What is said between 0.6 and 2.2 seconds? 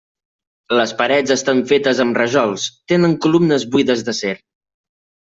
Les parets estan fetes amb